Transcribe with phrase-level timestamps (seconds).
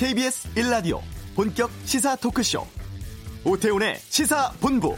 [0.00, 1.02] KBS 1라디오
[1.36, 2.66] 본격 시사 토크쇼
[3.44, 4.96] 오태훈의 시사본부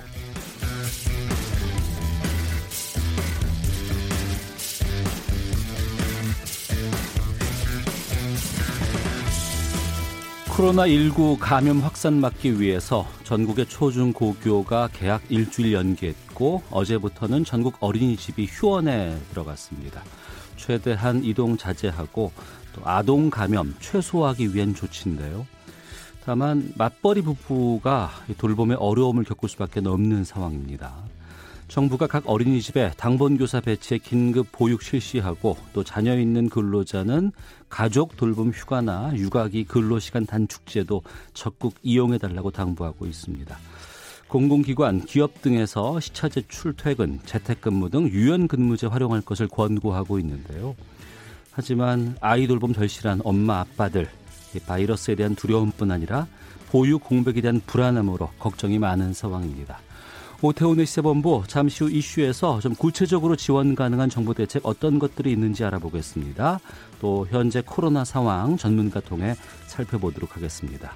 [10.46, 20.04] 코로나19 감염 확산 막기 위해서 전국의 초중고교가 개학 일주일 연기했고 어제부터는 전국 어린이집이 휴원에 들어갔습니다.
[20.56, 22.30] 최대한 이동 자제하고
[22.74, 25.46] 또 아동 감염 최소화하기 위한 조치인데요.
[26.24, 30.94] 다만 맞벌이 부부가 돌봄에 어려움을 겪을 수밖에 없는 상황입니다.
[31.68, 37.32] 정부가 각 어린이집에 당번교사 배치에 긴급 보육 실시하고 또 자녀 있는 근로자는
[37.70, 41.02] 가족 돌봄 휴가나 육아기 근로시간 단축제도
[41.32, 43.56] 적극 이용해달라고 당부하고 있습니다.
[44.28, 50.74] 공공기관, 기업 등에서 시차제 출퇴근, 재택근무 등 유연근무제 활용할 것을 권고하고 있는데요.
[51.52, 54.08] 하지만 아이 돌봄 절실한 엄마 아빠들
[54.66, 56.26] 바이러스에 대한 두려움뿐 아니라
[56.70, 59.78] 보육 공백에 대한 불안함으로 걱정이 많은 상황입니다.
[60.40, 66.58] 오태훈의 시세본부 잠시 후 이슈에서 좀 구체적으로 지원 가능한 정부 대책 어떤 것들이 있는지 알아보겠습니다.
[67.00, 69.36] 또 현재 코로나 상황 전문가 통해
[69.66, 70.94] 살펴보도록 하겠습니다.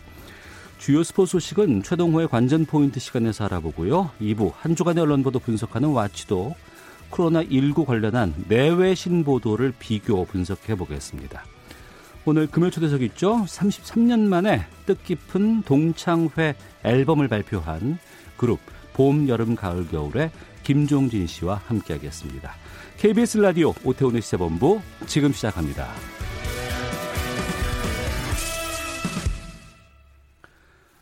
[0.79, 4.11] 주요 스포츠 소식은 최동호의 관전 포인트 시간에서 알아보고요.
[4.21, 6.55] 2부 한 주간의 언론 보도 분석하는 와치도
[7.11, 11.45] 코로나19 관련한 내외 신보도를 비교 분석해 보겠습니다.
[12.25, 13.45] 오늘 금요 초대석 있죠.
[13.45, 17.99] 33년 만에 뜻깊은 동창회 앨범을 발표한
[18.37, 18.59] 그룹
[18.95, 20.31] 봄, 여름, 가을, 겨울에
[20.63, 22.53] 김종진 씨와 함께하겠습니다.
[22.97, 25.89] KBS 라디오 오태훈의 시사본부 지금 시작합니다.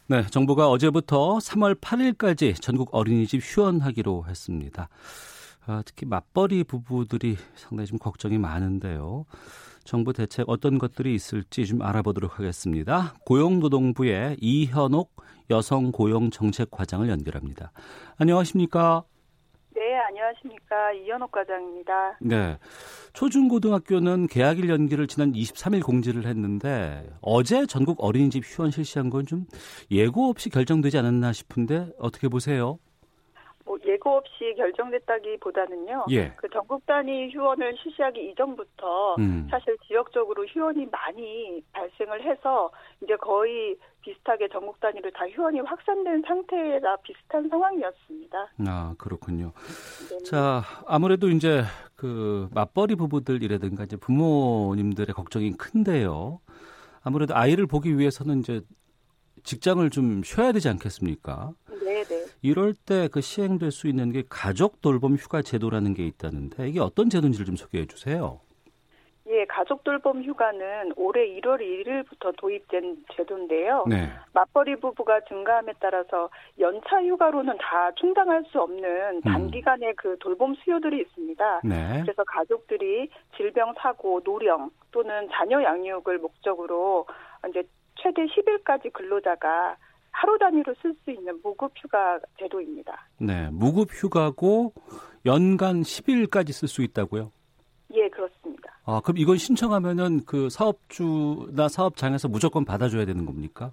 [0.07, 4.91] 네, 정부가 어제부터 3월 8일까지 전국 어린이집 휴원하기로 했습니다.
[5.67, 9.25] 아, 특히 맞벌이 부부들이 상당히 좀 걱정이 많은데요.
[9.84, 13.14] 정부 대책 어떤 것들이 있을지 좀 알아보도록 하겠습니다.
[13.27, 15.14] 고용노동부의 이현옥
[15.51, 17.73] 여성 고용 정책 과장을 연결합니다.
[18.17, 19.05] 안녕하십니까?
[19.75, 20.92] 네, 안녕하십니까.
[20.92, 22.19] 이현옥 과장입니다.
[22.20, 22.58] 네.
[23.13, 29.46] 초중고등학교는 개학일 연기를 지난 23일 공지를 했는데 어제 전국 어린이집 휴원 실시한 건 좀
[29.91, 32.79] 예고 없이 결정되지 않았나 싶은데 어떻게 보세요?
[33.74, 36.07] 뭐 예고 없이 결정됐다기보다는요.
[36.11, 36.33] 예.
[36.36, 39.48] 그 전국 단위 휴원을 실시하기 이전부터 음.
[39.51, 42.70] 사실 지역적으로 휴원이 많이 발생을 해서
[43.02, 48.52] 이제 거의 비슷하게 전국 단위로 다 휴원이 확산된 상태라 비슷한 상황이었습니다.
[48.68, 49.52] 아 그렇군요.
[50.11, 50.18] 네.
[50.24, 51.63] 자 아무래도 이제
[51.96, 56.40] 그 맞벌이 부부들이라든가 이제 부모님들의 걱정이 큰데요.
[57.02, 58.63] 아무래도 아이를 보기 위해서는 이제
[59.42, 61.52] 직장을 좀 쉬어야 되지 않겠습니까?
[61.83, 62.14] 네, 네.
[62.45, 67.09] 이럴 때 그 시행될 수 있는 게 가족 돌봄 휴가 제도라는 게 있다는데 이게 어떤
[67.09, 68.41] 제도인지를 좀 소개해 주세요.
[69.27, 73.87] 예, 가족 돌봄 휴가는 올해 1월 1일부터 도입된 제도인데요.
[73.89, 74.11] 네.
[74.35, 76.29] 맞벌이 부부가 증가함에 따라서
[76.61, 79.21] 연차 휴가로는 다 충당할 수 없는 음.
[79.23, 79.95] 단기간의 음.
[79.97, 81.61] 그 돌봄 수요들이 있습니다.
[81.65, 82.03] 네.
[82.03, 87.07] 그래서 가족들이 질병 사고, 노령 또는 자녀 양육을 목적으로
[87.49, 87.63] 이제
[87.95, 89.77] 최대 10일까지 근로자가
[90.14, 93.07] 하루 단위로 쓸 수 있는 무급 휴가 제도입니다.
[93.19, 94.73] 네, 무급 휴가고
[95.27, 97.33] 연간 10일까지 쓸 수 있다고요?
[97.95, 98.73] 예, 그렇습니다.
[98.86, 103.73] 아, 그럼 이건 신청하면은 그 사업주나 사업장에서 무조건 받아줘야 되는 겁니까?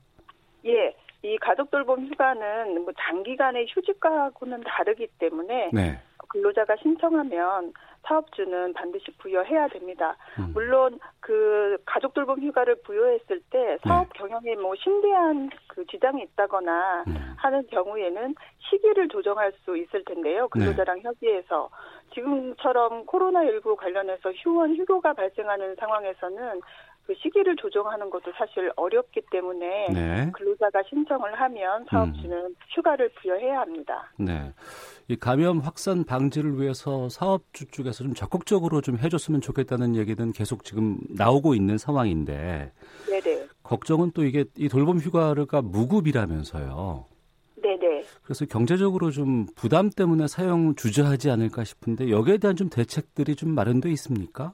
[0.65, 5.99] 예, 이 가족 돌봄 휴가는 뭐 장기간의 휴직과하고는 다르기 때문에 네.
[6.31, 10.15] 근로자가 신청하면 사업주는 반드시 부여해야 됩니다.
[10.39, 10.51] 음.
[10.53, 14.19] 물론 그 가족 돌봄 휴가를 부여했을 때 사업 네.
[14.19, 17.35] 경영에 뭐 심대한 그 지장이 있다거나 음.
[17.37, 18.35] 하는 경우에는
[18.69, 20.47] 시기를 조정할 수 있을 텐데요.
[20.49, 21.03] 근로자랑 네.
[21.03, 21.69] 협의해서
[22.13, 26.61] 지금처럼 코로나19 관련해서 휴원 휴교가 발생하는 상황에서는
[27.05, 30.31] 그 시기를 조정하는 것도 사실 어렵기 때문에 네.
[30.33, 32.55] 근로자가 신청을 하면 사업주는 음.
[32.69, 34.11] 휴가를 부여해야 합니다.
[34.17, 34.53] 네.
[35.07, 40.99] 이 감염 확산 방지를 위해서 사업주 쪽에서 좀 적극적으로 좀 해줬으면 좋겠다는 얘기는 계속 지금
[41.09, 42.71] 나오고 있는 상황인데.
[43.09, 43.47] 네네.
[43.63, 47.05] 걱정은 또 이게 이 돌봄 휴가가 무급이라면서요.
[47.61, 48.03] 네네.
[48.23, 53.91] 그래서 경제적으로 좀 부담 때문에 사용 주저하지 않을까 싶은데 여기에 대한 좀 대책들이 좀 마련돼
[53.91, 54.53] 있습니까?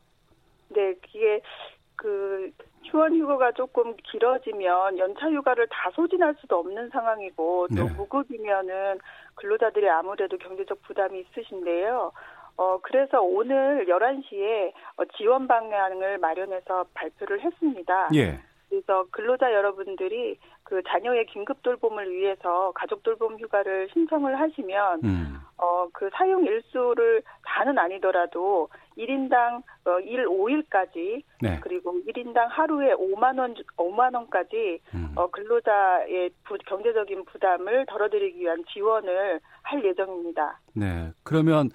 [1.98, 2.52] 그
[2.86, 7.94] 휴원 휴가가 조금 길어지면 연차 휴가를 다 소진할 수도 없는 상황이고 또 네.
[7.94, 9.00] 무급이면은
[9.36, 12.12] 근로자들이 아무래도 경제적 부담이 있으신데요.
[12.56, 18.10] 어, 그래서 오늘 11시에 어, 지원 방향을 마련해서 발표를 했습니다.
[18.16, 18.40] 예.
[18.70, 25.38] 그래서 근로자 여러분들이 그 자녀의 긴급 돌봄을 위해서 가족 돌봄 휴가를 신청을 하시면 음.
[25.56, 28.68] 어그 사용 일수를 다는 아니더라도
[28.98, 31.60] 1인당 어, 1, 5일까지 네.
[31.62, 35.14] 그리고 1인당 하루에 5만 원 5만 원까지 음.
[35.16, 40.60] 어, 근로자의 부, 경제적인 부담을 덜어드리기 위한 지원을 할 예정입니다.
[40.74, 41.14] 네.
[41.24, 41.70] 그러면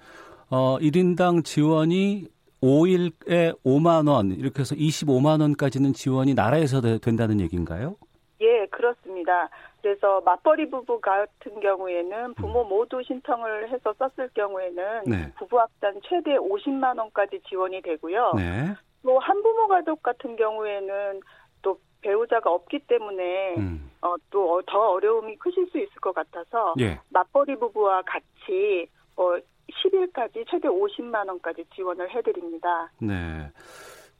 [0.51, 2.27] 어 1인당 지원이
[2.61, 7.95] 5일에 5만 원 이렇게 해서 25만 원까지는 지원이 나라에서 된다는 얘기인가요?
[8.43, 9.49] 예, 그렇습니다.
[9.81, 12.69] 그래서 맞벌이 부부 같은 경우에는 부모 음.
[12.69, 15.33] 모두 신청을 해서 썼을 경우에는 네.
[15.37, 18.33] 부부 합산 최대 50만 원까지 지원이 되고요.
[18.35, 18.75] 네.
[19.03, 21.21] 또 한부모 가족 같은 경우에는
[21.61, 23.91] 또 배우자가 없기 때문에 음.
[24.01, 26.99] 어, 또 더 어려움이 크실 수 있을 것 같아서 예.
[27.09, 29.35] 맞벌이 부부와 같이 어,
[29.71, 32.91] 10일까지 최대 50만 원까지 지원을 해드립니다.
[32.99, 33.49] 네.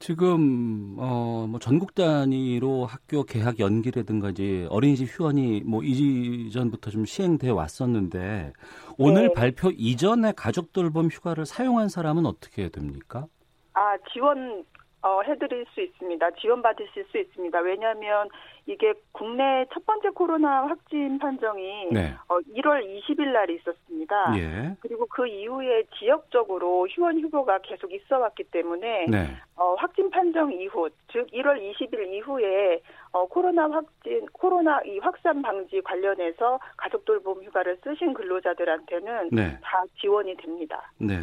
[0.04, 8.52] 지금 어뭐 전국 단위로 학교 개학 연기라든가 이제 어린이집 휴원이 뭐 이전부터 좀 시행돼 왔었는데
[8.98, 9.32] 오늘 네.
[9.32, 13.26] 발표 이전에 가족 돌봄 휴가를 사용한 사람은 어떻게 됩니까?
[13.72, 14.62] 아 지원
[15.04, 16.30] 어, 해드릴 수 있습니다.
[16.30, 17.60] 지원받으실 수 있습니다.
[17.60, 18.26] 왜냐하면
[18.64, 22.14] 이게 국내 첫 번째 코로나 확진 판정이 네.
[22.26, 24.34] 어, 1월 20일 날 있었습니다.
[24.38, 24.74] 예.
[24.80, 29.36] 그리고 그 이후에 지역적으로 휴원 휴교가 계속 있어 왔기 때문에 네.
[29.56, 32.80] 어, 확진 판정 이후, 즉 1월 20일 이후에
[33.12, 39.58] 어, 코로나 확진, 코로나 이 확산 방지 관련해서 가족 돌봄 휴가를 쓰신 근로자들한테는 네.
[39.62, 40.90] 다 지원이 됩니다.
[40.96, 41.18] 네.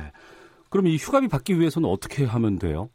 [0.69, 2.91] 그럼 이 휴가비 받기 위해서는 어떻게 하면 돼요?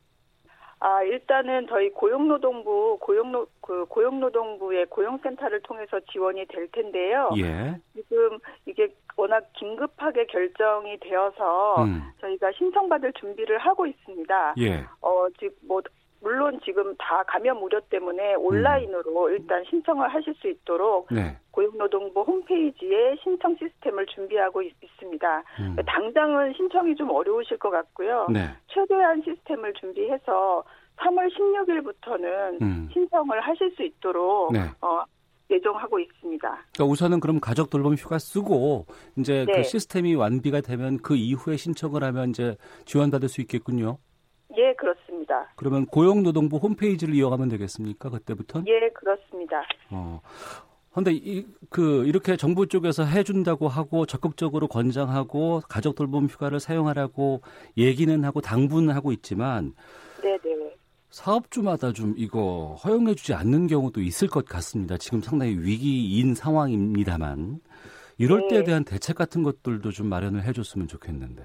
[0.79, 7.31] 아, 일단은 저희 고용노동부 고용노 그 고용노동부의 고용센터를 통해서 지원이 될 텐데요.
[7.39, 7.81] 예.
[7.95, 12.03] 지금 이게 워낙 긴급하게 결정이 되어서 음.
[12.21, 14.55] 저희가 신청받을 준비를 하고 있습니다.
[14.59, 14.85] 예.
[15.01, 15.81] 어, 즉뭐
[16.27, 19.31] 물론 지금 다 감염 우려 때문에 온라인으로 음.
[19.31, 21.39] 일단 신청을 하실 수 있도록 네.
[21.53, 25.77] 고용노동부 홈페이지에 신청 시스템을 준비하고 있, 습니다 음.
[25.87, 28.27] 당장은 신청이 좀 어려우실 것 같고요.
[28.29, 28.49] 네.
[28.67, 30.65] 최대한 시스템을 준비해서
[30.97, 32.89] 3월 16일부터는 음.
[32.93, 34.59] 신청을 하실 수 있도록 네.
[34.81, 35.05] 어,
[35.49, 36.49] 예정하고 있습니다.
[36.49, 38.87] 그러니까 우선은 그럼 가족 돌봄 휴가 쓰고
[39.17, 39.57] 이제 그 네.
[39.59, 43.99] 그 시스템이 완비가 되면 그 이후에 신청을 하면 이제 지원받을 수 있겠군요.
[44.57, 45.53] 예, 그렇습니다.
[45.57, 48.11] 그러면 고용노동부 홈페이지를 이용하면 되겠습니까?
[48.11, 48.63] 그때부터?
[48.67, 49.63] 예, 그렇습니다.
[49.91, 50.21] 어.
[50.95, 57.43] 근데 이, 그, 이렇게 정부 쪽에서 해준다고 하고 적극적으로 권장하고 가족 돌봄 휴가를 사용하라고
[57.77, 59.75] 얘기는 하고 당분은 하고 있지만.
[60.23, 60.75] 네네.
[61.11, 64.97] 사업주마다 좀 이거 허용해주지 않는 경우도 있을 것 같습니다.
[64.97, 67.61] 지금 상당히 위기인 상황입니다만.
[68.19, 68.49] 이럴 네.
[68.49, 71.45] 때에 대한 대책 같은 것들도 좀 마련을 해줬으면 좋겠는데.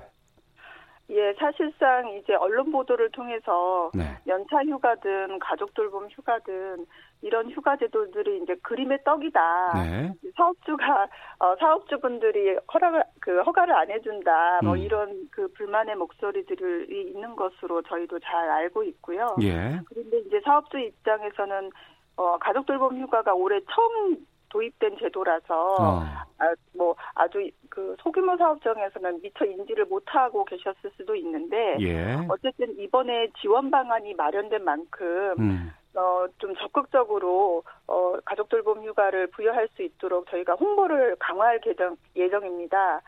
[1.11, 4.03] 예, 사실상 이제 언론 보도를 통해서 네.
[4.27, 6.85] 연차 휴가든 가족 돌봄 휴가든
[7.21, 9.73] 이런 휴가 제도들이 이제 그림의 떡이다.
[9.75, 10.13] 네.
[10.37, 11.07] 사업주가
[11.39, 14.59] 어, 사업주분들이 허락 그 허가를 안 해준다.
[14.63, 14.77] 뭐 음.
[14.77, 19.35] 이런 그 불만의 목소리들이 있는 것으로 저희도 잘 알고 있고요.
[19.41, 19.81] 예.
[19.85, 21.71] 그런데 이제 사업주 입장에서는
[22.15, 24.17] 어, 가족 돌봄 휴가가 올해 처음
[24.51, 25.99] 도입된 제도라서 어.
[26.37, 32.17] 아, 뭐 아주 그 소규모 사업장에서는 미처 인지를 못하고 계셨을 수도 있는데 예.
[32.29, 35.71] 어쨌든 이번에 지원 방안이 마련된 만큼 음.
[35.95, 43.01] 어, 좀 적극적으로 어, 가족 돌봄 휴가를 부여할 수 있도록 저희가 홍보를 강화할 예정, 예정입니다.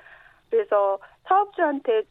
[0.50, 2.04] 그래서 사업주한테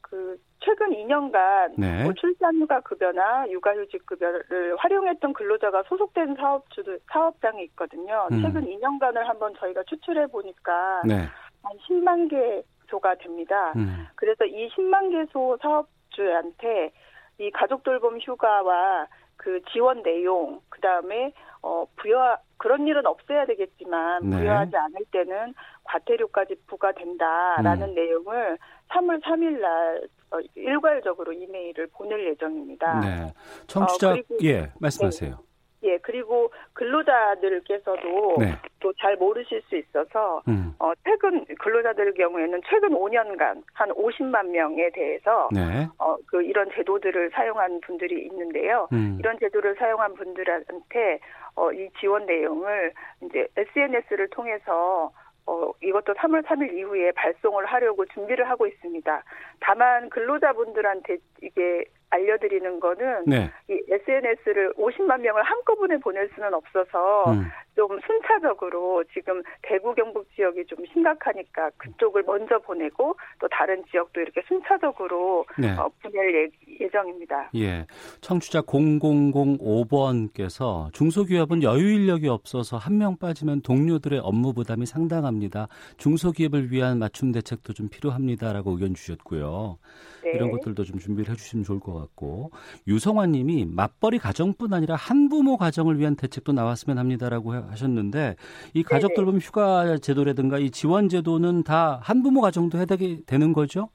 [0.00, 2.04] 그 최근 2년간 네.
[2.04, 8.28] 뭐 출산휴가 급여나 육아휴직 급여를 활용했던 근로자가 소속된 사업주들 사업장이 있거든요.
[8.30, 8.42] 음.
[8.42, 11.26] 최근 2년간을 한번 저희가 추출해 보니까 네.
[11.62, 13.72] 한 10만 개소가 됩니다.
[13.76, 14.06] 음.
[14.14, 16.92] 그래서 이 10만 개소 사업주한테
[17.38, 24.20] 이 가족 돌봄 휴가와 그 지원 내용, 그 다음에 어 부여 그런 일은 없어야 되겠지만
[24.22, 24.38] 네.
[24.38, 25.52] 부여하지 않을 때는
[25.82, 27.94] 과태료까지 부과된다라는 음.
[27.96, 28.56] 내용을
[28.90, 33.00] 3월 3일 날 어, 일괄적으로 이메일을 보낼 예정입니다.
[33.00, 33.34] 네.
[33.66, 35.30] 청취자 어, 예 말씀하세요.
[35.30, 35.52] 네.
[35.84, 38.56] 예, 그리고 근로자들께서도 네.
[38.78, 40.74] 또잘 모르실 수 있어서 음.
[40.78, 45.88] 어, 최근 근로자들 경우에는 최근 5년간 한 50만 명에 대해서 네.
[45.98, 48.88] 어, 그 이런 제도들을 사용한 분들이 있는데요.
[48.92, 49.16] 음.
[49.18, 51.18] 이런 제도를 사용한 분들한테
[51.54, 52.92] 어, 이 지원 내용을
[53.22, 55.12] 이제 SNS를 통해서
[55.46, 59.24] 어, 이것도 3월 3일 이후에 발송을 하려고 준비를 하고 있습니다.
[59.60, 63.50] 다만 근로자분들한테 이게 알려드리는 거는 네.
[63.68, 67.44] 이 SNS를 50만 명을 한꺼번에 보낼 수는 없어서 음.
[67.74, 74.42] 좀 순차적으로 지금 대구 경북 지역이 좀 심각하니까 그쪽을 먼저 보내고 또 다른 지역도 이렇게
[74.46, 75.72] 순차적으로 네.
[75.72, 76.50] 어, 보낼
[76.80, 77.86] 예, 정입니다 예.
[78.20, 85.66] 청취자 0005번께서 중소기업은 여유 인력이 없어서 한 명 빠지면 동료들의 업무 부담이 상당합니다.
[85.96, 89.78] 중소기업을 위한 맞춤 대책도 좀 필요합니다라고 의견 주셨고요.
[90.22, 90.32] 네.
[90.34, 92.50] 이런 것들도 좀 준비를 해 주시면 좋을 것 같고
[92.86, 98.36] 유성환님이 맞벌이 가정뿐 아니라 한부모 가정을 위한 대책도 나왔으면 합니다라고 하셨는데
[98.74, 103.88] 이 가족 돌봄 휴가 제도라든가 이 지원 제도는 다 한부모 가정도 해당이 되는 거죠?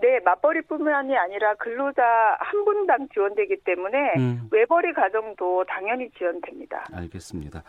[0.00, 2.02] 네, 맞벌이뿐만이 아니라 근로자
[2.40, 4.48] 한 분당 지원되기 때문에 음.
[4.50, 6.84] 외벌이 가정도 당연히 지원됩니다.
[6.92, 7.62] 알겠습니다.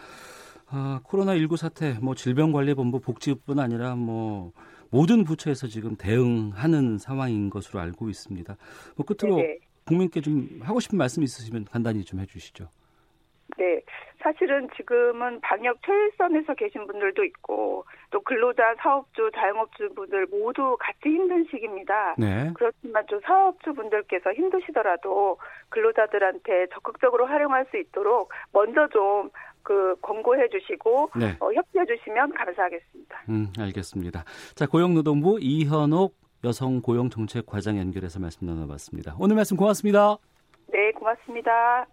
[0.69, 4.51] 아, 코로나 19 사태, 뭐 질병관리본부 복지부뿐 아니라 뭐
[4.93, 8.55] 모든 부처에서 지금 대응하는 상황인 것으로 알고 있습니다.
[8.95, 9.57] 뭐 끝으로 네네.
[9.87, 12.69] 국민께 좀 하고 싶은 말씀 있으시면 간단히 좀 해주시죠.
[13.57, 13.81] 네,
[14.19, 22.15] 사실은 지금은 방역 최일선에서 계신 분들도 있고 또 근로자, 사업주, 자영업주분들 모두 같이 힘든 시기입니다.
[22.19, 22.51] 네.
[22.53, 29.31] 그렇지만 좀 사업주분들께서 힘드시더라도 근로자들한테 적극적으로 활용할 수 있도록 먼저 좀
[29.63, 31.35] 그 권고해 주시고 네.
[31.39, 33.23] 어, 협조해 주시면 감사하겠습니다.
[33.29, 34.25] 음, 알겠습니다.
[34.55, 39.15] 자, 고용노동부 이현옥 여성 고용 정책 과장 연결해서 말씀 나눠봤습니다.
[39.17, 40.17] 오늘 말씀 고맙습니다.
[40.67, 41.87] 네, 고맙습니다.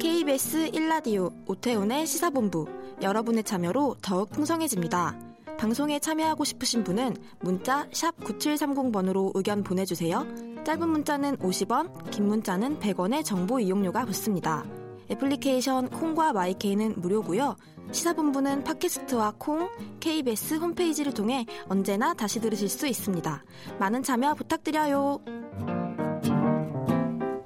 [0.00, 2.66] KBS 1라디오 오태훈의 시사본부
[3.02, 5.27] 여러분의 참여로 더욱 풍성해집니다.
[5.58, 10.24] 방송에 참여하고 싶으신 분은 문자 9730번으로 의견 보내주세요.
[10.64, 14.64] 짧은 문자는 50원, 긴 문자는 100원의 정보 이용료가 붙습니다.
[15.10, 17.56] 애플리케이션 콩과 마이케이는 무료고요.
[17.90, 23.42] 시사본부는 팟캐스트와 콩, KBS 홈페이지를 통해 언제나 다시 들으실 수 있습니다.
[23.80, 25.20] 많은 참여 부탁드려요.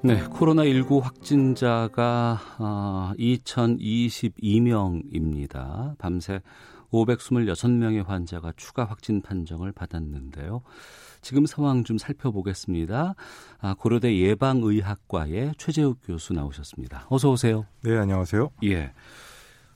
[0.05, 5.97] 네, 코로나19 확진자가 어, 2022명입니다.
[5.97, 6.41] 밤새
[6.93, 10.61] 526명의 환자가 추가 확진 판정을 받았는데요.
[11.21, 13.15] 지금 상황 좀 살펴보겠습니다.
[13.59, 17.07] 아, 고려대 예방의학과의 최재욱 교수 나오셨습니다.
[17.09, 17.65] 어서 오세요.
[17.81, 18.51] 네, 안녕하세요.
[18.65, 18.93] 예.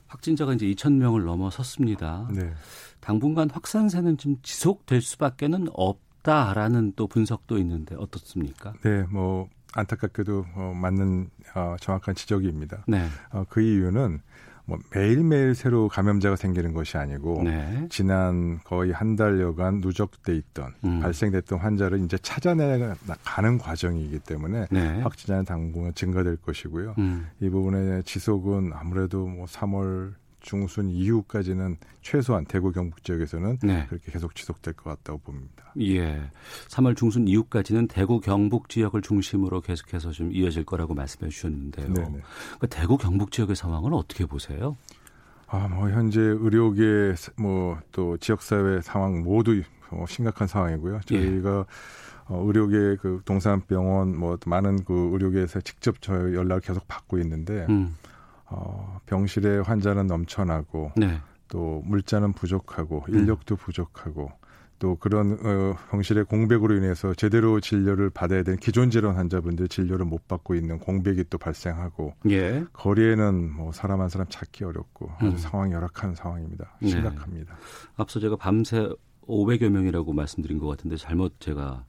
[0.06, 2.28] 확진자가 이제 2,000명을 넘어섰습니다.
[2.32, 2.52] 네.
[3.00, 8.72] 당분간 확산세는 좀 지속될 수밖에는 없다라는 또 분석도 있는데 어떻습니까?
[8.82, 12.84] 네, 뭐 안타깝게도 어, 맞는 어, 정확한 지적입니다.
[12.86, 13.06] 네.
[13.30, 14.20] 어, 그 이유는
[14.68, 17.86] 뭐 매일매일 새로 감염자가 생기는 것이 아니고 네.
[17.88, 21.00] 지난 거의 한 달여간 누적돼 있던 음.
[21.00, 22.78] 발생됐던 환자를 이제 찾아내
[23.24, 25.00] 가는 과정이기 때문에 네.
[25.00, 26.96] 확진자는 당분간 증가될 것이고요.
[26.98, 27.28] 음.
[27.40, 33.86] 이 부분의 지속은 아무래도 뭐 3월 중순 이후까지는 최소한 대구 경북 지역에서는 네.
[33.88, 35.72] 그렇게 계속 지속될 것 같다고 봅니다.
[35.80, 36.30] 예.
[36.68, 41.92] 3월 중순 이후까지는 대구 경북 지역을 중심으로 계속해서 좀 이어질 거라고 말씀해 주셨는데요.
[42.58, 44.76] 그 대구 경북 지역의 상황은 어떻게 보세요?
[45.46, 51.00] 아, 뭐 현재 의료계 뭐 또 지역 사회 상황 모두 뭐 심각한 상황이고요.
[51.06, 51.64] 저희가 예.
[52.26, 57.96] 어, 의료계 그 동산병원 뭐 많은 그 의료계에서 직접 저 연락을 계속 받고 있는데 음.
[58.50, 61.18] 어, 병실에 환자는 넘쳐나고 네.
[61.48, 63.14] 또 물자는 부족하고 음.
[63.14, 63.56] 인력도 음.
[63.56, 64.30] 부족하고
[64.78, 70.28] 또 그런 어, 병실의 공백으로 인해서 제대로 진료를 받아야 되는 기존 질환 환자분들 진료를 못
[70.28, 72.64] 받고 있는 공백이 또 발생하고 예.
[72.72, 75.36] 거리에는 뭐 사람 한 사람 찾기 어렵고 아주 음.
[75.36, 76.76] 상황이 열악한 상황입니다.
[76.80, 76.88] 네.
[76.88, 77.54] 심각합니다.
[77.54, 77.60] 네.
[77.96, 78.88] 앞서 제가 밤새
[79.26, 81.84] 500여 명이라고 말씀드린 것 같은데 잘못 제가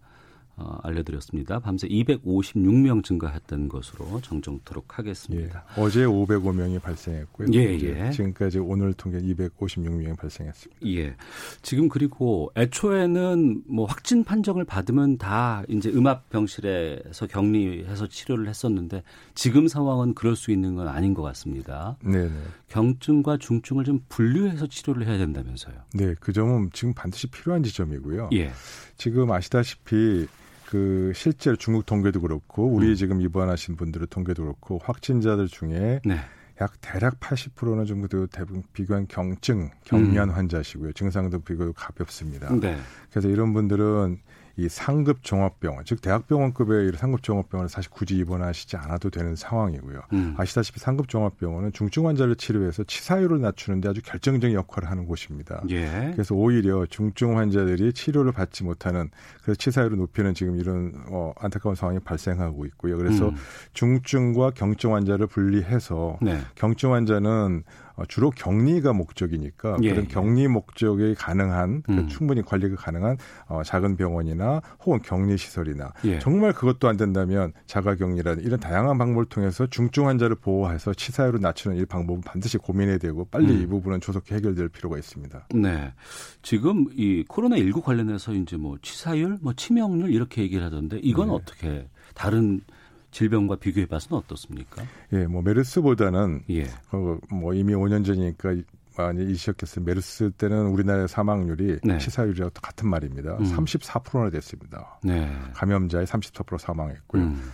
[0.59, 1.59] 어, 알려드렸습니다.
[1.59, 5.63] 밤새 256명 증가했던 것으로 정정토록 하겠습니다.
[5.77, 7.47] 예, 어제 505명이 발생했고요.
[7.53, 8.11] 예, 예.
[8.11, 10.85] 지금까지 오늘 통계 256명이 발생했습니다.
[10.87, 11.15] 예.
[11.61, 19.03] 지금 그리고 애초에는 뭐 확진 판정을 받으면 다 이제 음압 병실에서 격리해서 치료를 했었는데
[19.35, 21.95] 지금 상황은 그럴 수 있는 건 아닌 것 같습니다.
[22.03, 22.31] 네, 네.
[22.67, 25.75] 경증과 중증을 좀 분류해서 치료를 해야 된다면서요.
[25.93, 28.31] 네, 그 점은 지금 반드시 필요한 지점이고요.
[28.33, 28.51] 예.
[28.97, 30.27] 지금 아시다시피
[30.69, 32.95] 그 실제로 중국 통계도 그렇고 우리 음.
[32.95, 36.19] 지금 입원하신 분들의 통계도 그렇고 확진자들 중에 네.
[36.61, 40.35] 약 대략 80%는 정도 대부분 비교한 경증, 경련 음.
[40.35, 40.93] 환자시고요.
[40.93, 42.53] 증상도 비교도 가볍습니다.
[42.59, 42.77] 네.
[43.09, 44.19] 그래서 이런 분들은
[44.59, 50.01] 이 상급 종합병원, 즉 대학병원급의 상급 종합병원을 사실 굳이 입원하시지 않아도 되는 상황이고요.
[50.11, 50.35] 음.
[50.37, 55.63] 아시다시피 상급 종합병원은 중증 환자를 치료해서 치사율을 낮추는데 아주 결정적인 역할을 하는 곳입니다.
[55.69, 56.11] 예.
[56.11, 59.09] 그래서 오히려 중증 환자들이 치료를 받지 못하는
[59.41, 62.97] 그래서 치사율을 높이는 지금 이런 어, 안타까운 상황이 발생하고 있고요.
[62.97, 63.35] 그래서 음.
[63.73, 66.39] 중증과 경증 환자를 분리해서 네.
[66.55, 69.89] 경증 환자는 어, 주로 격리가 목적이니까 예.
[69.91, 71.95] 그런 격리 목적이 가능한 그 음.
[71.97, 76.19] 그 충분히 관리가 가능한 어, 작은 병원이나 혹은 격리 시설이나 예.
[76.19, 81.77] 정말 그것도 안 된다면 자가 격리라는 이런 다양한 방법을 통해서 중증 환자를 보호해서 치사율을 낮추는
[81.77, 83.61] 이 방법은 반드시 고민해야 되고 빨리 음.
[83.61, 85.47] 이 부분은 조속히 해결될 필요가 있습니다.
[85.55, 85.93] 네.
[86.41, 91.33] 지금 이 코로나 19 관련해서 이제 뭐 치사율, 뭐 치명률 이렇게 얘기를 하던데 이건 네.
[91.33, 92.61] 어떻게 다른
[93.11, 94.83] 질병과 비교해 봐서는 어떻습니까?
[95.13, 96.63] 예, 뭐 메르스보다는 예.
[96.91, 98.55] 어, 뭐 이미 5년 전이니까
[98.97, 99.85] 많이 이시셨겠어요.
[99.85, 101.97] 메르스 때는 우리나라의 사망률이 네.
[101.97, 103.37] 치사율이랑 같은 말입니다.
[103.37, 103.43] 음.
[103.43, 104.99] 34%나 됐습니다.
[105.03, 105.31] 네.
[105.53, 107.21] 감염자의 34% 사망했고요.
[107.21, 107.51] 음.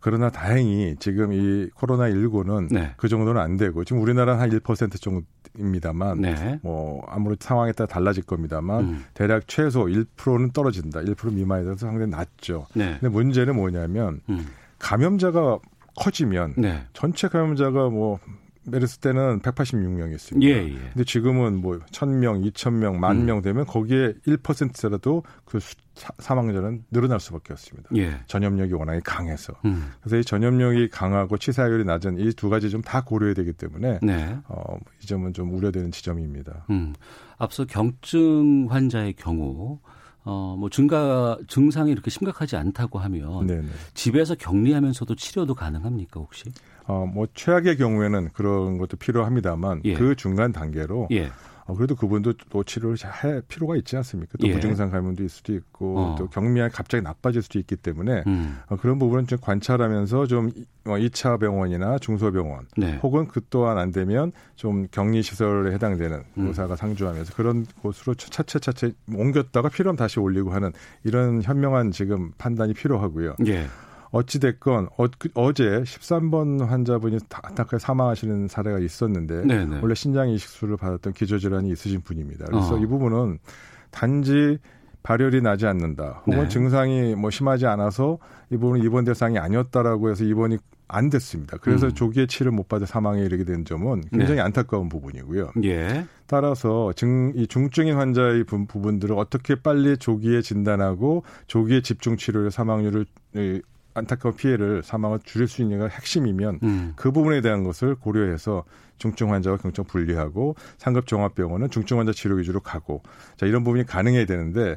[0.00, 2.94] 그러나 다행히 지금 이 코로나 19는 네.
[2.96, 6.60] 그 정도는 안 되고 지금 우리나라는 한 1% 정도입니다만 네.
[6.62, 9.04] 뭐 아무래도 상황에 따라 달라질 겁니다만 음.
[9.14, 11.00] 대략 최소 1%는 떨어진다.
[11.00, 12.66] 1% 미만에 대해서 상당히 낮죠.
[12.74, 12.96] 네.
[13.00, 14.46] 근데 문제는 뭐냐면 음.
[14.78, 15.58] 감염자가
[15.96, 16.86] 커지면 네.
[16.92, 18.18] 전체 감염자가 뭐
[18.70, 20.42] 메르스 때는 186명이었습니다.
[20.42, 20.74] 예, 예.
[20.92, 23.42] 근데 지금은 뭐 1000명, 2000명, 만명 음.
[23.42, 25.58] 되면 거기에 1%라도 그
[26.18, 27.88] 사망자는 늘어날 수밖에 없습니다.
[27.96, 28.20] 예.
[28.26, 29.54] 전염력이 워낙에 강해서.
[29.64, 29.90] 음.
[30.02, 34.36] 그래서 이 전염력이 강하고 치사율이 낮은 이 두 가지 좀 다 고려해야 되기 때문에 네.
[34.48, 36.66] 어, 이 점은 좀 우려되는 지점입니다.
[36.68, 36.92] 음.
[37.38, 39.78] 앞서 경증 환자의 경우
[40.30, 43.66] 어, 뭐 증가 증상이 이렇게 심각하지 않다고 하면 네네.
[43.94, 46.44] 집에서 격리하면서도 치료도 가능합니까 혹시?
[46.86, 49.94] 어, 뭐 최악의 경우에는 그런 것도 필요합니다만 예.
[49.94, 51.30] 그 중간 단계로 예.
[51.68, 54.38] 어, 그래도 그분도 또 치료를 할 필요가 있지 않습니까?
[54.40, 54.54] 또 예.
[54.54, 56.16] 무증상 감염도 있을 수도 있고 어.
[56.18, 58.58] 또 경미하게 갑자기 나빠질 수도 있기 때문에 음.
[58.68, 60.50] 어, 그런 부분은 좀 관찰하면서 좀
[60.86, 62.98] 어, 2차 병원이나 중소병원 네.
[63.02, 66.46] 혹은 그 또한 안 되면 좀 격리 시설에 해당되는 음.
[66.46, 70.72] 의사가 상주하면서 그런 곳으로 차차 차차 옮겼다가 필요하면 다시 올리고 하는
[71.04, 73.36] 이런 현명한 지금 판단이 필요하고요.
[73.46, 73.66] 예.
[74.10, 79.80] 어찌됐건 어, 그, 어제 13번 환자분이 안타깝게 사망하시는 사례가 있었는데 네네.
[79.80, 82.46] 원래 신장 이식술을 받았던 기저질환이 있으신 분입니다.
[82.46, 82.78] 그래서 어.
[82.78, 83.38] 이 부분은
[83.90, 84.58] 단지
[85.02, 86.22] 발열이 나지 않는다.
[86.26, 86.48] 혹은 네.
[86.48, 88.18] 증상이 뭐 심하지 않아서
[88.50, 91.58] 이 부분은 입원 대상이 아니었다라고 해서 입원이 안 됐습니다.
[91.58, 91.94] 그래서 음.
[91.94, 94.40] 조기에 치료 못 받아 사망에 이르게 된 점은 굉장히 네.
[94.40, 95.52] 안타까운 부분이고요.
[95.64, 96.06] 예.
[96.26, 103.06] 따라서 증, 이 중증인 환자의 부, 부분들을 어떻게 빨리 조기에 진단하고 조기에 집중 치료를 사망률을
[103.98, 106.92] 안타까운 피해를 사망을 줄일 수 있는가 핵심이면 음.
[106.96, 108.64] 그 부분에 대한 것을 고려해서
[108.98, 113.02] 중증 환자와 경청 분리하고 상급 종합병원은 중증 환자 치료 위주로 가고
[113.36, 114.76] 자 이런 부분이 가능해야 되는데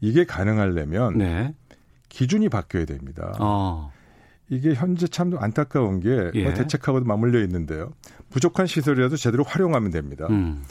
[0.00, 1.54] 이게 가능하려면 네.
[2.08, 3.34] 기준이 바뀌어야 됩니다.
[3.38, 3.92] 어.
[4.48, 6.52] 이게 현재 참 안타까운 게 예.
[6.52, 7.92] 대책하고도 맞물려 있는데요.
[8.30, 10.26] 부족한 시설이라도 제대로 활용하면 됩니다.
[10.28, 10.64] 음.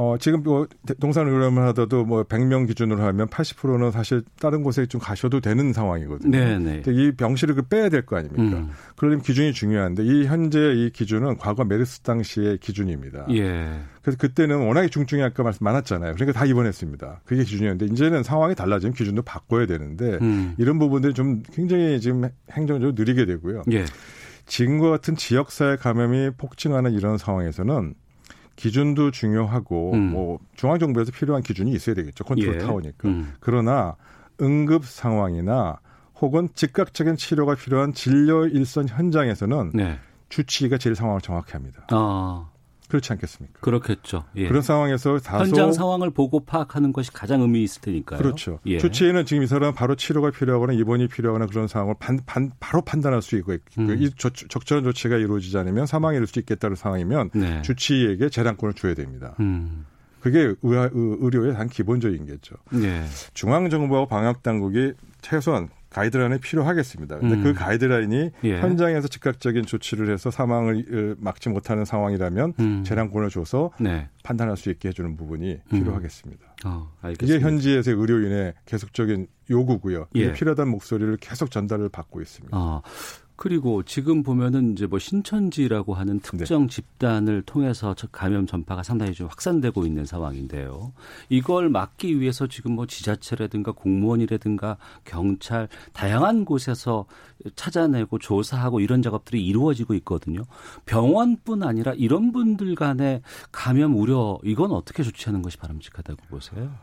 [0.00, 0.68] 어, 지금 뭐
[1.00, 6.30] 동산 의료만 하더라도 뭐 100명 기준으로 하면 80%는 사실 다른 곳에 좀 가셔도 되는 상황이거든요.
[6.30, 6.82] 네네.
[6.82, 6.92] 네.
[6.92, 8.58] 이 병실을 그 빼야 될 거 아닙니까?
[8.58, 8.70] 음.
[8.94, 13.26] 그러려면 기준이 중요한데 이 현재 이 기준은 과거 메르스 당시의 기준입니다.
[13.32, 13.80] 예.
[14.00, 16.14] 그래서 그때는 워낙에 중증이 아까 말씀 많았잖아요.
[16.14, 17.22] 그러니까 다 입원했습니다.
[17.24, 20.54] 그게 기준이었는데 이제는 상황이 달라지면 기준도 바꿔야 되는데 음.
[20.58, 23.64] 이런 부분들이 좀 굉장히 지금 행정적으로 느리게 되고요.
[23.72, 23.84] 예.
[24.46, 27.94] 지금과 같은 지역사회 감염이 폭증하는 이런 상황에서는
[28.58, 30.10] 기준도 중요하고 음.
[30.10, 32.24] 뭐 중앙 정부에서 필요한 기준이 있어야 되겠죠.
[32.24, 32.58] 컨트롤 예.
[32.58, 33.08] 타워니까.
[33.08, 33.32] 음.
[33.38, 33.94] 그러나
[34.40, 35.78] 응급 상황이나
[36.20, 39.98] 혹은 즉각적인 치료가 필요한 진료 일선 현장에서는 네.
[40.28, 41.86] 주치의가 제일 상황을 정확히 합니다.
[41.92, 42.50] 아.
[42.88, 43.60] 그렇지 않겠습니까?
[43.60, 44.24] 그렇겠죠.
[44.36, 44.48] 예.
[44.48, 48.18] 그런 상황에서 다소 현장 상황을 보고 파악하는 것이 가장 의미 있을 테니까요.
[48.18, 48.60] 그렇죠.
[48.66, 48.78] 예.
[48.78, 53.20] 주치의는 지금 이 사람 바로 치료가 필요하거나 입원이 필요하거나 그런 상황을 반, 반, 바로 판단할
[53.22, 53.96] 수 있고 음.
[53.98, 57.62] 이 조, 적절한 조치가 이루어지지 않으면 사망이 이를 수 있겠다는 상황이면 네.
[57.62, 59.34] 주치의에게 재량권을 줘야 됩니다.
[59.40, 59.84] 음.
[60.20, 62.56] 그게 의, 의료의 단 기본적인 게죠.
[62.82, 63.04] 예.
[63.34, 67.18] 중앙정부하고 방역당국이 최소한 가이드라인이 필요하겠습니다.
[67.18, 67.44] 근데 그 음.
[67.44, 68.60] 그 가이드라인이 예.
[68.60, 72.84] 현장에서 즉각적인 조치를 해서 사망을 어, 막지 못하는 상황이라면 음.
[72.84, 74.08] 재량권을 줘서 네.
[74.22, 75.78] 판단할 수 있게 해주는 부분이 음.
[75.78, 76.46] 필요하겠습니다.
[76.66, 80.06] 어, 이게 현지에서의 의료인의 계속적인 요구고요.
[80.16, 80.32] 예.
[80.32, 82.56] 필요하다는 목소리를 계속 전달을 받고 있습니다.
[82.56, 82.82] 어.
[83.38, 86.66] 그리고 지금 보면은 이제 뭐 신천지라고 하는 특정 네.
[86.66, 90.92] 집단을 통해서 감염 전파가 상당히 좀 확산되고 있는 상황인데요.
[91.28, 97.06] 이걸 막기 위해서 지금 뭐 지자체라든가 공무원이라든가 경찰 다양한 곳에서
[97.54, 100.42] 찾아내고 조사하고 이런 작업들이 이루어지고 있거든요.
[100.84, 103.22] 병원뿐 아니라 이런 분들 간의
[103.52, 106.74] 감염 우려 이건 어떻게 조치하는 것이 바람직하다고 보세요?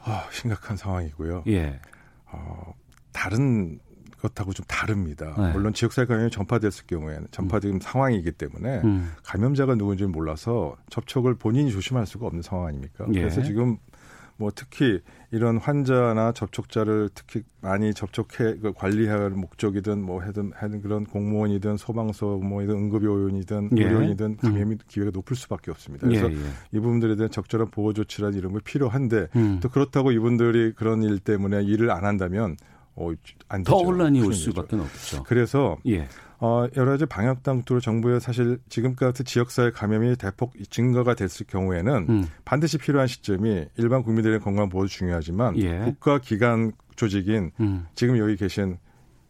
[0.00, 1.44] 아, 심각한 상황이고요.
[1.46, 1.80] 예.
[2.30, 2.74] 어,
[3.12, 3.78] 다른
[4.28, 5.34] 것하고 좀 다릅니다.
[5.36, 5.52] 네.
[5.52, 7.80] 물론 지역사회 감염이 전파됐을 경우에는 전파된 음.
[7.80, 9.12] 상황이기 때문에 음.
[9.22, 13.06] 감염자가 누군지 몰라서 접촉을 본인이 조심할 수가 없는 상황 아닙니까?
[13.12, 13.20] 예.
[13.20, 13.76] 그래서 지금
[14.36, 21.04] 뭐 특히 이런 환자나 접촉자를 특히 많이 접촉해 그 관리할 목적이든 뭐 하든 하든 그런
[21.04, 23.84] 공무원이든 소방서 뭐이든 응급요원이든 예.
[23.84, 26.06] 의료인이든 감염 기회가 높을 수밖에 없습니다.
[26.06, 26.40] 그래서 예, 예.
[26.72, 29.60] 이 부분들에 대한 적절한 보호 조치라는 이런 게 필요한데 음.
[29.62, 32.56] 또 그렇다고 이분들이 그런 일 때문에 일을 안 한다면
[32.96, 33.10] 어,
[33.48, 33.76] 안 되죠.
[33.76, 35.22] 더 혼란이 올 수밖에 없죠.
[35.24, 36.06] 그래서 예.
[36.38, 42.28] 어, 여러 가지 방역 당국으로 정부에 사실 지금까지 지역사회 감염이 대폭 증가가 됐을 경우에는 음.
[42.44, 45.80] 반드시 필요한 시점이 일반 국민들의 건강 보호 중요하지만 예.
[45.84, 47.86] 국가 기관 조직인 음.
[47.94, 48.78] 지금 여기 계신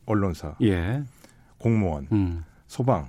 [0.07, 1.03] 언론사, 예.
[1.59, 2.44] 공무원, 음.
[2.66, 3.09] 소방,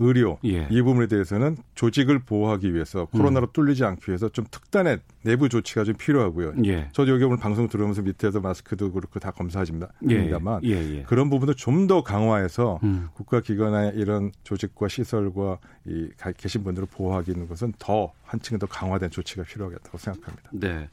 [0.00, 0.66] 의료 예.
[0.70, 3.52] 이 부분에 대해서는 조직을 보호하기 위해서 코로나로 음.
[3.52, 6.54] 뚫리지 않기 위해서 좀 특단의 내부 조치가 좀 필요하고요.
[6.64, 6.88] 예.
[6.92, 10.30] 저도 여기 오늘 방송 들으면서 밑에서 마스크도 그렇고 다 검사하지만 예.
[10.64, 10.96] 예.
[10.96, 11.02] 예.
[11.02, 13.08] 그런 부분도 좀 더 강화해서 음.
[13.12, 19.42] 국가기관의 이런 조직과 시설과 이 계신 분들을 보호하기 있는 것은 더 한층 더 강화된 조치가
[19.42, 20.50] 필요하겠다고 생각합니다.
[20.52, 20.88] 네.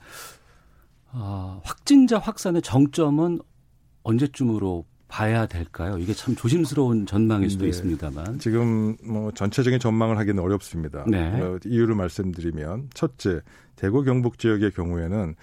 [1.14, 3.40] 어, 확진자 확산의 정점은
[4.04, 5.98] 언제쯤으로 봐야 될까요?
[6.00, 7.70] 이게 참 조심스러운 전망일 수도 네.
[7.70, 11.04] 있습니다만 지금 뭐 전체적인 전망을 하기는 어렵습니다.
[11.06, 11.40] 네.
[11.42, 13.42] 어, 이유를 말씀드리면 첫째
[13.76, 15.36] 대구 경북 지역의 경우에는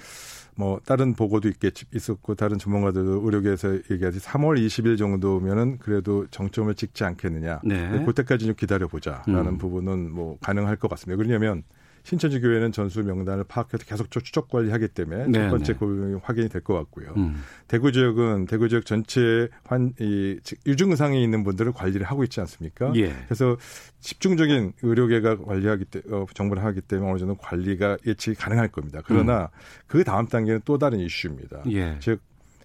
[0.57, 7.05] 뭐 다른 보고도 있겠 있었고 다른 전문가들도 의료계에서 얘기하지 3월 20일 정도면은 그래도 정점을 찍지
[7.05, 7.61] 않겠느냐.
[7.63, 8.05] 네.
[8.07, 9.59] 그때까지 좀 기다려 보자라는 음.
[9.59, 11.21] 부분은 뭐 가능할 것 같습니다.
[11.23, 11.63] 왜냐하면
[12.09, 16.21] 신천지 교회는 전수 명단을 파악해서 계속 추적 관리하기 때문에 네, 첫 번째 고용이 네.
[16.23, 17.13] 확인이 될 것 같고요.
[17.19, 17.43] 음.
[17.69, 22.93] 대구 지역은 대구 지역 전체 환 이 유증상이 있는 분들을 관리를 하고 있지 않습니까?
[22.97, 23.13] 예.
[23.27, 23.57] 그래서
[24.01, 29.03] 집중적인 의료계가 관리하기 때 어, 정부를 하기 때문에 어느 정도 관리가 예측이 가능할 겁니다.
[29.05, 29.49] 그러나 음.
[29.87, 31.63] 그 다음 단계는 또 다른 이슈입니다.
[31.71, 31.97] 예.
[32.01, 32.21] 즉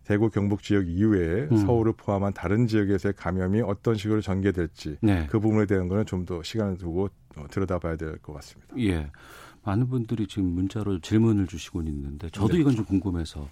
[0.05, 1.57] 대구 경북 지역 이외에 음.
[1.57, 5.27] 서울을 포함한 다른 지역에서의 감염이 어떤 식으로 전개될지 네.
[5.29, 8.73] 그 부분에 대한 거는 좀 더 시간을 두고 어, 들여다봐야 될 것 같습니다.
[8.79, 9.09] 예.
[9.63, 12.59] 많은 분들이 지금 문자로 질문을 주시고 있는데 저도 네.
[12.59, 13.47] 이건 좀 궁금해서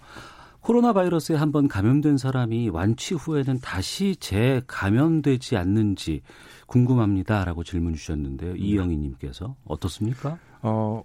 [0.62, 6.22] 코로나 바이러스에 한번 감염된 사람이 완치 후에는 다시 재감염되지 않는지
[6.68, 8.54] 궁금합니다라고 질문 주셨는데요.
[8.54, 8.60] 네.
[8.60, 10.38] 이영희 님께서 어떻습니까?
[10.62, 11.02] 어,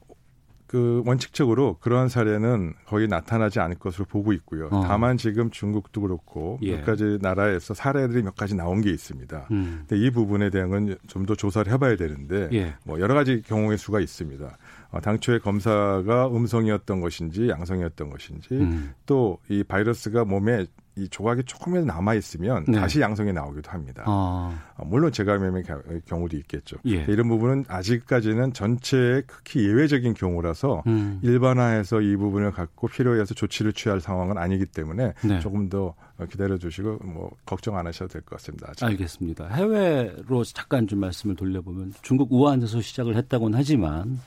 [0.67, 4.69] 그 원칙적으로 그러한 사례는 거의 나타나지 않을 것으로 보고 있고요.
[4.71, 4.83] 어.
[4.87, 6.77] 다만 지금 중국도 그렇고 예.
[6.77, 9.49] 몇 가지 나라에서 사례들이 몇 가지 나온 게 있습니다.
[9.53, 9.85] 음.
[9.87, 12.75] 근데 이 부분에 대한 건좀더 조사를 해봐야 되는데 예.
[12.85, 14.59] 뭐 여러 가지 경우의 수가 있습니다.
[14.91, 18.93] 어, 당초에 검사가 음성이었던 것인지 양성이었던 것인지 음.
[19.07, 22.81] 또이 바이러스가 몸에 이 조각이 조금이라도 남아 있으면 네.
[22.81, 24.03] 다시 양성이 나오기도 합니다.
[24.07, 24.59] 아.
[24.77, 25.65] 어, 물론 재감염의
[26.07, 26.79] 경우도 있겠죠.
[26.87, 27.05] 예.
[27.09, 31.21] 이런 부분은 아직까지는 전체의 극히 예외적인 경우라서 음.
[31.23, 35.41] 일반화해서 이 부분을 갖고 필요해서 조치를 취할 상황은 아니기 때문에 네.
[35.41, 35.95] 조금 더
[36.31, 38.69] 기다려 주시고 뭐 걱정 안 하셔도 될 것 같습니다.
[38.71, 38.85] 아직.
[38.87, 39.49] 알겠습니다.
[39.49, 44.19] 해외로 잠깐 좀 말씀을 돌려보면 중국 우한에서 시작을 했다고는 하지만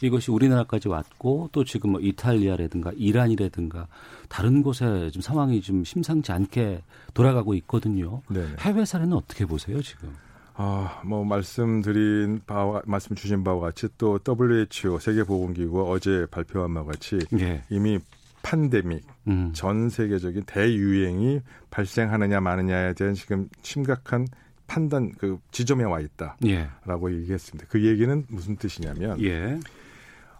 [0.00, 3.88] 이것이 우리나라까지 왔고 또 지금 뭐 이탈리아라든가 이란이라든가
[4.28, 6.82] 다른 곳에 좀 상황이 좀 심상치 않게
[7.14, 8.22] 돌아가고 있거든요.
[8.28, 10.14] 네 해외 사례는 어떻게 보세요 지금?
[10.54, 17.18] 아, 뭐 말씀드린 바와 말씀 주신 바와 같이 또 WHO 세계보건기구가 어제 발표한 바와 같이
[17.30, 17.62] 네.
[17.70, 17.98] 이미
[18.42, 19.52] 판데믹 음.
[19.52, 24.26] 전 세계적인 대유행이 발생하느냐 마느냐에 대한 지금 심각한
[24.66, 27.16] 판단 그 지점에 와 있다라고 예.
[27.20, 27.68] 얘기했습니다.
[27.70, 29.58] 그 얘기는 무슨 뜻이냐면 예.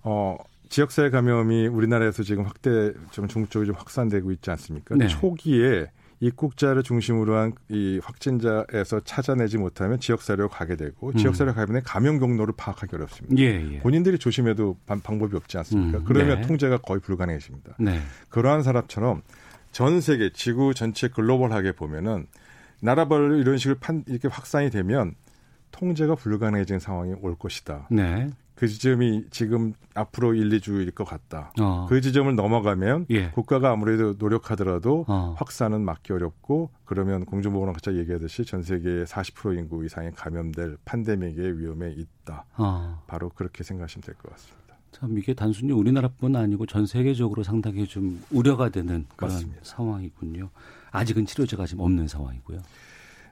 [0.02, 0.36] 어,
[0.68, 4.96] 지역사회 감염이 우리나라에서 지금 확대 좀 중국적으로 좀 확산되고 있지 않습니까?
[4.96, 5.08] 네.
[5.08, 5.86] 초기에
[6.20, 11.16] 입국자를 중심으로 한 이 확진자에서 찾아내지 못하면 지역사회로 가게 되고 음.
[11.16, 13.36] 지역사회로 가면 감염 경로를 파악하기 어렵습니다.
[13.38, 13.78] 예, 예.
[13.80, 15.98] 본인들이 조심해도 방, 법이 없지 않습니까?
[15.98, 16.46] 음, 그러면 네.
[16.46, 17.76] 통제가 거의 불가능해집니다.
[17.78, 18.00] 네.
[18.30, 19.22] 그러한 사람처럼
[19.70, 22.26] 전 세계 지구 전체 글로벌하게 보면은
[22.80, 25.14] 나라별로 이런 식으로 판, 이렇게 확산이 되면
[25.72, 27.88] 통제가 불가능해진 상황이 올 것이다.
[27.90, 28.30] 네.
[28.58, 31.52] 그 지점이 지금 앞으로 1, 2주일 것 같다.
[31.60, 31.86] 어.
[31.88, 33.30] 그 지점을 넘어가면 예.
[33.30, 35.36] 국가가 아무래도 노력하더라도 어.
[35.38, 42.46] 확산은 막기 어렵고 그러면 공중보건학자 얘기하듯이 전 세계의 40% 인구 이상이 감염될 판데믹의 위험에 있다.
[42.56, 43.00] 어.
[43.06, 44.58] 바로 그렇게 생각하시면 될 것 같습니다.
[44.90, 49.60] 참 이게 단순히 우리나라뿐 아니고 전 세계적으로 상당히 좀 우려가 되는 그런 맞습니다.
[49.62, 50.50] 상황이군요.
[50.90, 52.58] 아직은 치료제가 지금 없는 상황이고요.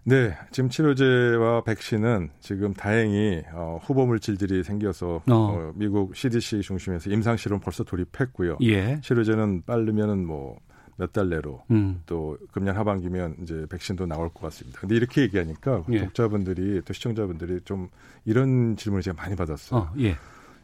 [0.08, 5.22] 네, 지금 치료제와 백신은 지금 다행히 어, 후보 물질들이 생겨서 어.
[5.34, 8.58] 어, 미국 CDC 중심에서 임상 실험 벌써 돌입했고요.
[8.62, 9.00] 예.
[9.02, 10.58] 치료제는 빠르면은 뭐
[10.98, 12.02] 몇 달 내로 음.
[12.06, 14.80] 또 금년 하반기면 이제 백신도 나올 것 같습니다.
[14.80, 16.00] 근데 이렇게 얘기하니까 예.
[16.00, 17.88] 독자분들이 또 시청자분들이 좀
[18.24, 19.80] 이런 질문을 제가 많이 받았어요.
[19.80, 20.16] 어, 예.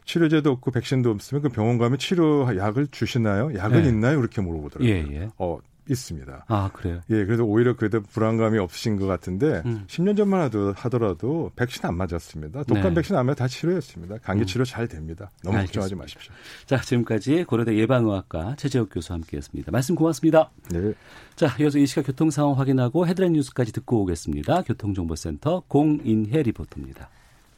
[0.05, 3.55] 치료제도 없고 백신도 없으면 그 병원 가면 치료 약을 주시나요?
[3.55, 3.89] 약은 예.
[3.89, 4.19] 있나요?
[4.19, 4.89] 이렇게 물어보더라고요.
[4.89, 5.29] 예, 예.
[5.37, 6.45] 어, 있습니다.
[6.47, 7.01] 아, 그래요?
[7.09, 9.83] 예, 그래서 오히려 그래도 불안감이 없으신 것 같은데, 음.
[9.87, 12.63] 10년 전만 하도, 하더라도 백신 안 맞았습니다.
[12.63, 12.93] 독감 네.
[12.95, 14.19] 백신 안 맞아 다 치료했습니다.
[14.19, 14.45] 감기 음.
[14.45, 15.31] 치료 잘 됩니다.
[15.43, 15.81] 너무 알겠습니다.
[15.81, 16.33] 걱정하지 마십시오.
[16.65, 19.71] 자, 지금까지 고려대 예방의학과 최재욱 교수와 함께 했습니다.
[19.71, 20.51] 말씀 고맙습니다.
[20.69, 20.93] 네.
[21.35, 24.63] 자, 이어서 이 시각 교통 상황 확인하고 헤드라인 뉴스까지 듣고 오겠습니다.
[24.63, 27.09] 교통정보센터 공인혜 리포터입니다.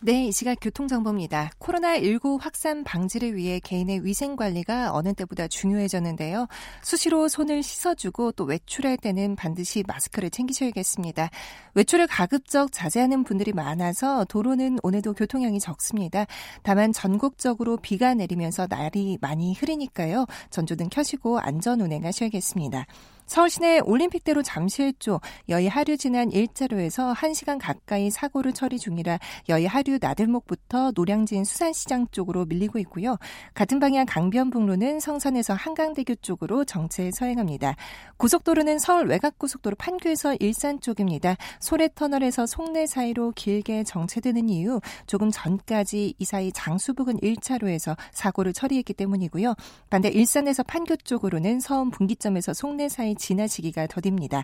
[0.02, 1.52] 네, 이 시각 교통정보입니다.
[1.60, 6.48] 코로나19 확산 방지를 위해 개인의 위생 관리가 어느 때보다 중요해졌는데요.
[6.84, 11.32] 수시로 손을 씻어주고 또 외출할 때는 반드시 마스크를 챙기셔야겠습니다.
[11.74, 16.26] 외출을 가급적 자제하는 분들이 많아서 도로는 오늘도 교통량이 적습니다.
[16.62, 20.28] 다만 전국적으로 비가 내리면서 날이 많이 흐리니까요.
[20.52, 22.86] 전조등 켜시고 안전 운행하셔야겠습니다.
[23.26, 29.18] 서울 시내 올림픽대로 잠실쪽 여의 하류 지난 일자로에서 1시간 가까이 사고를 처리 중이라
[29.50, 33.18] 여의 하류 나들목부터 노량진 수산시장 쪽으로 밀리고 있고요.
[33.56, 37.76] 같은 방향 강변북로는 성산에서 한강대교 쪽으로 정체 서행합니다.
[38.18, 41.36] 고속도로는 서울 외곽고속도로 판교에서 일산 쪽입니다.
[41.60, 48.94] 소래터널에서 송내 사이로 길게 정체되는 이유 조금 전까지 이 사이 장수 부근 1차로에서 사고를 처리했기
[48.94, 49.56] 때문이고요.
[49.90, 54.44] 반대 일산에서 판교 쪽으로는 서울 분기점에서 송내 사이 지나치기가 더딥니다.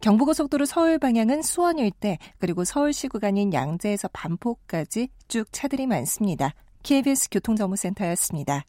[0.00, 6.54] 경부고속도로 서울 방향은 수원 일대 그리고 서울시 구간인 양재에서 반포까지 쭉 차들이 많습니다.
[6.82, 8.64] KBS 교통정보센터였습니다.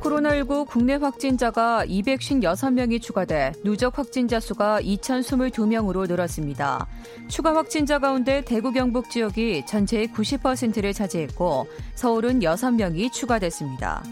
[0.00, 6.86] 코로나19 국내 확진자가 256명이 추가돼 누적 확진자 수가 2,022명으로 늘었습니다.
[7.28, 14.02] 추가 확진자 가운데 대구 경북 지역이 전체의 90%를 차지했고 서울은 6명이 추가됐습니다.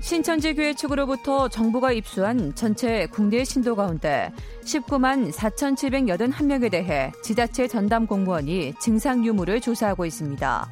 [0.00, 4.32] 신천지 교회 측으로부터 정부가 입수한 전체 국내 신도 가운데
[4.64, 10.68] 19만 4,781명에 대해 지자체 전담 공무원이 증상 유무를 조사하고 있습니다.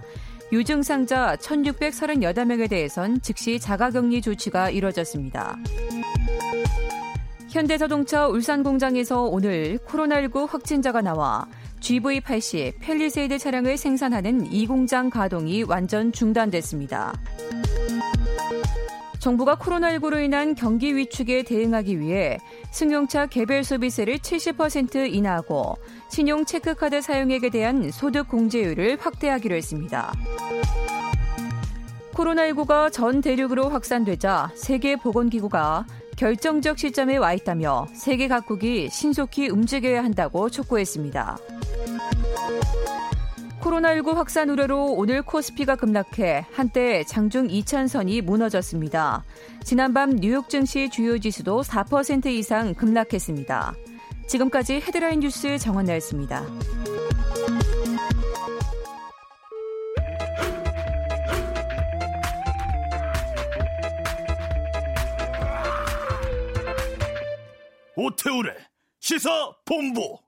[0.53, 5.59] 유증상자 1,638명에 대해선 즉시 자가격리 조치가 이뤄졌습니다.
[7.51, 11.47] 현대자동차 울산 공장에서 오늘 코로나19 확진자가 나와
[11.81, 17.13] GV80 펠리세이드 차량을 생산하는 이 공장 가동이 완전 중단됐습니다.
[19.27, 22.39] 정부가 코로나19로 인한 경기 위축에 대응하기 위해
[22.71, 25.75] 승용차 개별 소비세를 70% 인하하고
[26.09, 30.13] 신용 체크카드 사용액에 대한 소득 공제율을 확대하기로 했습니다.
[32.13, 41.37] 코로나19가 전 대륙으로 확산되자 세계보건기구가 결정적 시점에 와 있다며 세계 각국이 신속히 움직여야 한다고 촉구했습니다.
[43.67, 49.25] 코로나19 확산 우려로 오늘 코스피가 급락해 한때 장중 2천선이 무너졌습니다.
[49.65, 53.75] 지난밤 뉴욕 증시 주요 지수도 4% 이상 급락했습니다.
[54.29, 56.47] 지금까지 헤드라인 뉴스 정원 나였습니다.
[67.97, 68.55] 오태우래
[69.01, 69.31] 시사
[69.65, 70.26] 본부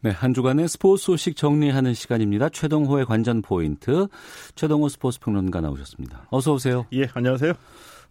[0.00, 2.50] 네, 한 주간의 스포츠 소식 정리하는 시간입니다.
[2.50, 4.06] 최동호의 관전 포인트.
[4.54, 6.28] 최동호 스포츠 평론가 나오셨습니다.
[6.30, 6.86] 어서 오세요.
[6.92, 7.52] 예, 안녕하세요.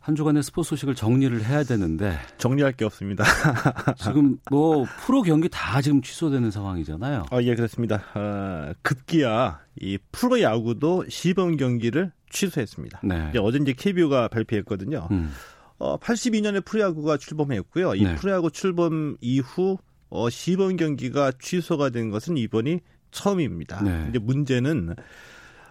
[0.01, 3.23] 한 주간의 스포츠 소식을 정리를 해야 되는데 정리할 게 없습니다.
[3.95, 7.27] 지금 뭐 프로 경기 다 지금 취소되는 상황이잖아요.
[7.31, 8.03] 아, 예, 그렇습니다.
[8.15, 12.99] 어, 급기야 이 프로 야구도 시범 경기를 취소했습니다.
[13.03, 13.27] 네.
[13.29, 15.07] 이제 어제 이제 KBO가 발표했거든요.
[15.11, 15.31] 음.
[15.79, 17.95] 어, 82년에 프로야구가 출범했고요.
[17.95, 18.15] 이 네.
[18.15, 19.77] 프로야구 출범 이후
[20.09, 22.79] 어, 시범 경기가 취소가 된 것은 이번이
[23.11, 23.81] 처음입니다.
[23.83, 24.07] 네.
[24.09, 24.95] 이제 문제는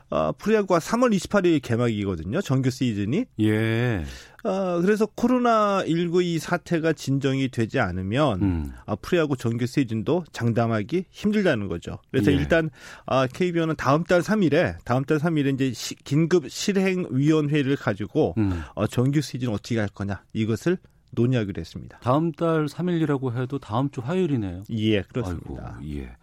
[0.08, 2.40] 어, 프로야구가 3월 28일 개막이거든요.
[2.40, 3.24] 정규 시즌이.
[3.40, 4.04] 예.
[4.44, 8.72] 어, 그래서 코로나 19 이 사태가 진정이 되지 않으면 음.
[8.86, 11.98] 아, 프로야구 정규 시즌도 장담하기 힘들다는 거죠.
[12.12, 12.36] 그래서 예.
[12.36, 12.70] 일단
[13.06, 18.62] 아, KBO는 다음 달 3일에 다음 달 3일에 이제 시, 긴급 실행 위원회를 가지고 음.
[18.76, 20.78] 어, 정규 시즌 어떻게 할 거냐 이것을
[21.16, 21.98] 논의하기로 했습니다.
[21.98, 24.62] 다음 달 3일이라고 해도 다음 주 화요일이네요.
[24.70, 25.76] 예, 그렇습니다.
[25.78, 26.16] 아이고, 예.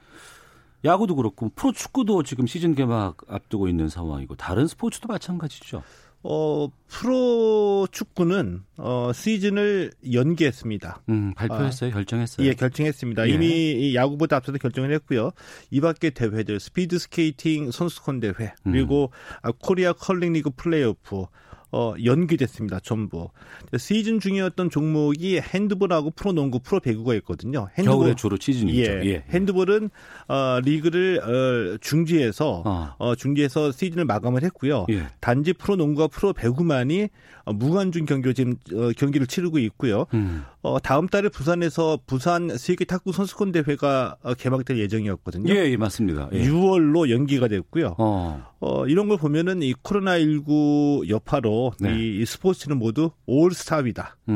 [0.86, 5.84] 야구도 그렇고 프로 축구도 지금 시즌 개막 앞두고 있는 상황이고 다른 스포츠도 마찬가지죠.
[6.26, 11.02] 어, 프로 축구는 어, 시즌을 연기했습니다.
[11.10, 11.90] 음, 발표했어요?
[11.90, 12.48] 아, 결정했어요?
[12.48, 13.28] 예, 결정했습니다.
[13.28, 13.34] 예.
[13.34, 15.32] 이미 야구보다 앞서서 결정을 했고요.
[15.70, 19.12] 이 밖에 대회들 스피드 스케이팅 선수권 대회 그리고
[19.46, 19.52] 음.
[19.60, 21.26] 코리아 컬링 리그 플레이오프
[21.74, 22.80] 어, 연기됐습니다.
[22.82, 23.30] 전부.
[23.78, 27.68] 시즌 중이었던 종목이 핸드볼하고 프로농구, 프로배구가 있거든요.
[27.76, 28.80] 핸드볼 겨울에 주로 시즌이죠.
[28.80, 29.02] 예.
[29.06, 29.24] 예.
[29.32, 29.90] 핸드볼은
[30.28, 32.96] 어, 리그를 어, 중지해서 어.
[33.00, 34.86] 어 중지해서 시즌을 마감을 했고요.
[34.92, 35.08] 예.
[35.20, 37.10] 단지 프로농구와 프로배구만이
[37.46, 40.06] 어, 무관중 경기 지금 어, 경기를 치르고 있고요.
[40.14, 40.44] 음.
[40.62, 45.54] 어, 다음 달에 부산에서 부산 세계 탁구 선수권 대회가 어, 개막될 예정이었거든요.
[45.54, 46.30] 예, 예 맞습니다.
[46.34, 46.48] 예.
[46.48, 47.96] 6월로 연기가 됐고요.
[47.98, 48.46] 어.
[48.62, 51.97] 어, 이런 걸 보면은 이 코로나 19 여파로 네.
[51.97, 53.12] 이 스포츠는 모두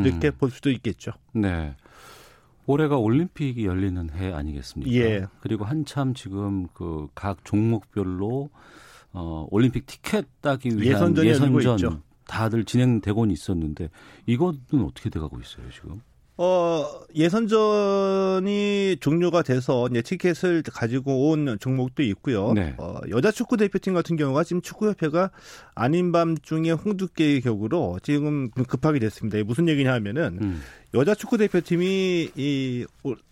[0.06, 0.34] 이렇게 음.
[0.38, 1.12] 볼 수도 있겠죠.
[1.34, 1.76] 네.
[2.66, 4.92] 올해가 올림픽이 열리는 해 아니겠습니까?
[4.94, 5.26] 예.
[5.40, 8.50] 그리고 한참 지금 그 각 종목별로
[9.14, 13.90] 어 올림픽 티켓 따기 위한 예선전 다들 진행되고는 있었는데
[14.26, 16.02] 이거는 어떻게 돼가고 있어요 지금?
[16.40, 22.54] 어, 예선전이 종료가 돼서 이제 티켓을 가지고 온 종목도 있고요.
[22.54, 22.76] 네.
[22.78, 25.32] 어, 여자 축구 대표팀 같은 경우가 지금 축구협회가
[25.74, 29.44] 아닌 밤 중에 홍두깨의 격으로 지금 급하게 됐습니다.
[29.44, 30.62] 무슨 얘기냐 하면은 음.
[30.94, 32.86] 여자 축구 대표팀이 이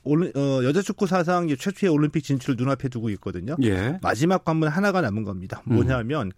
[0.04, 3.56] 올, 어, 여자 축구 사상 최초의 올림픽 진출을 눈앞에 두고 있거든요.
[3.64, 4.00] 예.
[4.02, 5.62] 마지막 관문 하나가 남은 겁니다.
[5.66, 6.32] 뭐냐면 음.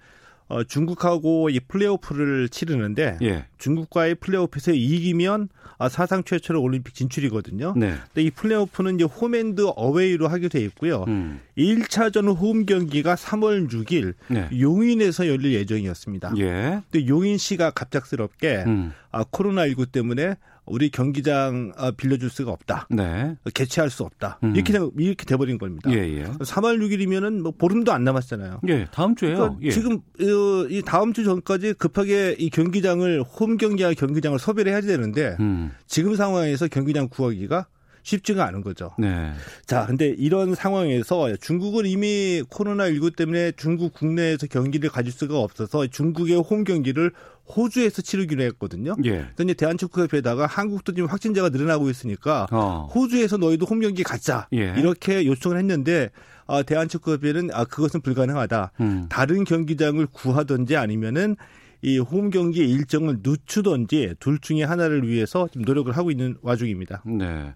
[0.50, 3.46] 어, 중국하고 이 플레이오프를 치르는데 예.
[3.58, 7.74] 중국과의 플레이오프에서 이기면 아, 사상 최초로 올림픽 진출이거든요.
[7.76, 7.96] 네.
[8.06, 11.04] 근데 이 플레이오프는 이제 홈앤드 어웨이로 하게 돼 있고요.
[11.08, 11.40] 음.
[11.58, 14.50] 1차전 홈 경기가 3월 6일 네.
[14.60, 16.34] 용인에서 열릴 예정이었습니다.
[16.38, 16.82] 예.
[16.90, 18.94] 근데 용인 씨가 갑작스럽게 음.
[19.12, 20.36] 아, 코로나19 때문에
[20.68, 22.88] 우리 경기장 아, 빌려줄 수가 없다.
[22.90, 23.36] 네.
[23.54, 24.40] 개최할 수 없다.
[24.44, 24.56] 음.
[24.56, 25.92] 이렇게 이렇게 돼버린 겁니다.
[25.92, 26.24] 예, 예.
[26.26, 28.62] 3월 6일이면은 뭐 보름도 안 남았잖아요.
[28.68, 29.36] 예, 다음 주에요.
[29.36, 29.72] 그러니까 예.
[29.72, 35.36] 지금 어, 이 다음 주 전까지 급하게 이 경기장을 홈 경기와 경기장을 소비를 해야 되는데
[35.40, 35.72] 음.
[35.88, 37.68] 지금 상황에서 경기장 구하기가
[38.08, 38.92] 쉽지가 않은 거죠.
[38.98, 39.34] 네.
[39.66, 46.38] 자, 근데 이런 상황에서 중국은 이미 코로나19 때문에 중국 국내에서 경기를 가질 수가 없어서 중국의
[46.38, 47.12] 홈 경기를
[47.56, 48.96] 호주에서 치르기로 했거든요.
[49.06, 49.26] 예.
[49.36, 52.90] 그런데 대한축구협회에다가 한국도 지금 확진자가 늘어나고 있으니까 어.
[52.94, 54.74] 호주에서 너희도 홈 경기 갖자 예.
[54.78, 56.10] 이렇게 요청을 했는데
[56.46, 58.72] 아, 대한축구협회는 아, 그것은 불가능하다.
[58.82, 59.06] 음.
[59.10, 61.36] 다른 경기장을 구하든지 아니면은
[61.82, 67.04] 이홈 경기 일정을 늦추든지 둘 중에 하나를 위해서 지금 노력을 하고 있는 와중입니다.
[67.06, 67.54] 네.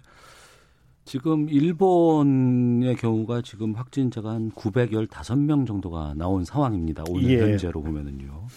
[1.05, 7.03] 지금 일본의 경우가 지금 확진자가 한 915명 정도가 나온 상황입니다.
[7.09, 7.39] 오늘 예.
[7.39, 8.47] 현재로 보면은요.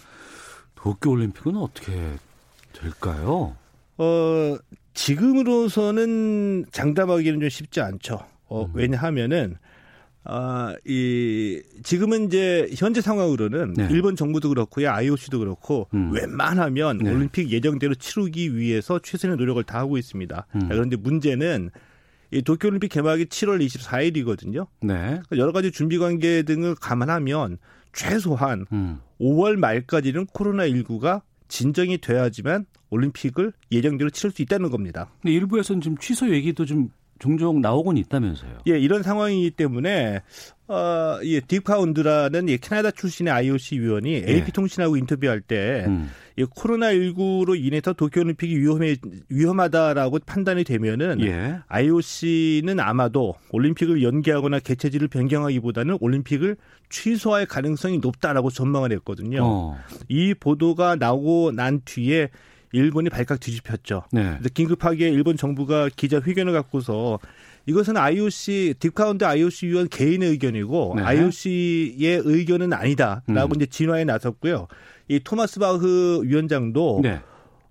[0.85, 1.92] 도쿄 올림픽은 어떻게
[2.75, 3.57] 될까요?
[3.97, 4.57] 어,
[4.92, 8.20] 지금으로서는 장담하기는 좀 쉽지 않죠.
[8.49, 8.70] 어, 음.
[8.75, 9.57] 왜냐하면은
[10.25, 13.88] 아, 이, 지금은 이제 현재 상황으로는 네.
[13.90, 16.12] 일본 정부도 그렇고요, IOC도 그렇고, 음.
[16.12, 17.11] 웬만하면 네.
[17.11, 20.47] 올림픽 예정대로 치르기 위해서 최선의 노력을 다하고 있습니다.
[20.55, 20.68] 음.
[20.68, 21.70] 그런데 문제는
[22.31, 24.66] 이 도쿄올림픽 개막이 7월 24일이거든요.
[24.83, 24.94] 네.
[24.97, 27.57] 그러니까 여러 가지 준비 관계 등을 감안하면
[27.94, 29.00] 최소한 음.
[29.20, 35.11] 5월 말까지는 코로나19가 진정이 돼야지만 올림픽을 예정대로 치를 수 있다는 겁니다.
[35.22, 38.59] 근데 일부에서는 지금 취소 얘기도 좀 종종 나오곤 있다면서요.
[38.68, 40.22] 예, 이런 상황이기 때문에
[40.66, 44.24] 어, 예, 딥카운드라는 예, 캐나다 출신의 IOC 위원이 예.
[44.27, 46.11] AP통신하고 인터뷰할 때 음.
[46.37, 48.96] 이 코로나19로 인해서 도쿄올림픽이 위험해
[49.29, 51.61] 위험하다라고 판단이 되면은 예.
[51.68, 56.57] IOC는 아마도 올림픽을 연기하거나 개최지를 변경하기보다는 올림픽을
[56.88, 59.40] 취소할 가능성이 높다라고 전망을 했거든요.
[59.42, 59.79] 어.
[60.09, 62.31] 이 보도가 나오고 난 뒤에
[62.75, 64.03] 일본이 발칵 뒤집혔죠.
[64.13, 64.39] 네.
[64.53, 67.21] 긴급하게 일본 정부가 기자 회견을 갖고서
[67.67, 71.03] 이것은 IOC 딕 파운드 IOC 위원 개인의 의견이고 네.
[71.03, 73.57] IOC의 의견은 아니다라고 음.
[73.57, 74.67] 이제 진화에 나섰고요.
[75.09, 77.21] 이 토마스 바흐 위원장도 네.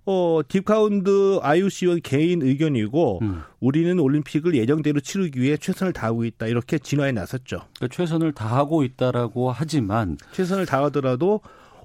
[0.06, 3.42] 어, 딕 파운드 IOC 위원 개인 의견이고 음.
[3.60, 7.62] 우리는 올림픽을 예정대로 치르기 위해 최선을 다하고 있다 이렇게 진화에 나섰죠.
[7.76, 11.42] 그러니까 최선을 다하고 있다라고 하지만 최선을 다하더라도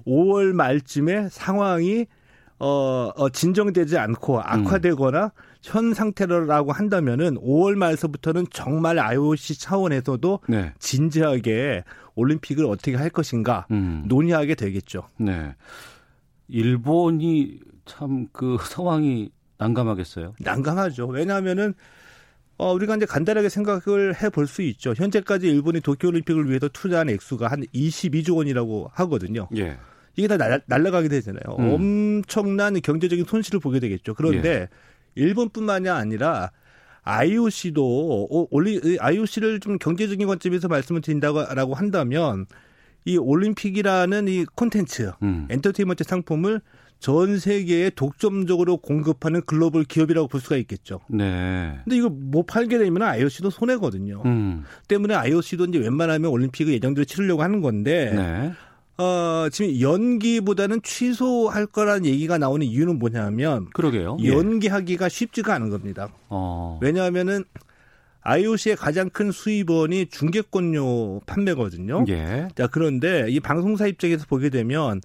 [0.07, 2.07] 5월 말쯤에 상황이
[2.59, 5.29] 어, 어 진정되지 않고 악화되거나 음.
[5.61, 10.73] 현 상태라고 한다면은 5월 말서부터는 정말 IOC 차원에서도 네.
[10.79, 11.83] 진지하게
[12.15, 14.03] 올림픽을 어떻게 할 것인가 음.
[14.07, 15.03] 논의하게 되겠죠.
[15.17, 15.55] 네.
[16.47, 20.35] 일본이 참 그 상황이 난감하겠어요.
[20.39, 21.07] 난감하죠.
[21.07, 21.73] 왜냐하면은
[22.57, 24.93] 어, 우리가 이제 간단하게 생각을 해볼 수 있죠.
[24.93, 29.47] 현재까지 일본이 도쿄올림픽을 위해서 투자한 액수가 한 22조 원이라고 하거든요.
[29.55, 29.77] 예.
[30.19, 31.55] 이게 다 날, 날라가게 되잖아요.
[31.59, 32.23] 음.
[32.25, 34.13] 엄청난 경제적인 손실을 보게 되겠죠.
[34.13, 34.67] 그런데 예.
[35.15, 36.51] 일본뿐만이 아니라
[37.03, 42.45] IOC도 어, 올리 IOC를 좀 경제적인 관점에서 말씀을 드린다고 한다면
[43.05, 45.47] 이 올림픽이라는 이 콘텐츠, 음.
[45.49, 46.61] 엔터테인먼트 상품을
[46.99, 50.99] 전 세계에 독점적으로 공급하는 글로벌 기업이라고 볼 수가 있겠죠.
[51.07, 51.79] 네.
[51.85, 54.21] 근데 이거 못 팔게 되면 IOC도 손해거든요.
[54.25, 54.65] 음.
[54.89, 58.51] 때문에 IOC도 이제 웬만하면 올림픽을 예정대로 치르려고 하는 건데 네.
[58.99, 64.17] 어, 지금 연기보다는 취소할 거라는 얘기가 나오는 이유는 뭐냐면 그러게요.
[64.21, 64.27] 예.
[64.27, 65.09] 연기하기가 예.
[65.09, 66.09] 쉽지가 않은 겁니다.
[66.27, 66.77] 어.
[66.81, 67.45] 왜냐하면은
[68.21, 72.03] IOC의 가장 큰 수입원이 중계권료 판매거든요.
[72.09, 72.49] 예.
[72.55, 74.99] 자, 그런데 이 방송사 입장에서 보게 되면